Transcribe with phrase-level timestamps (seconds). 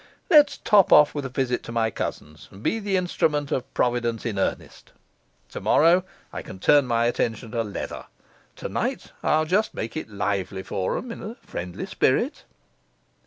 [0.31, 4.25] Let's top off with a visit to my cousins, and be the instrument of Providence
[4.25, 4.93] in earnest.
[5.47, 8.07] Tomorrow I can turn my attention to leather;
[8.55, 12.45] tonight I'll just make it lively for 'em in a friendly spirit.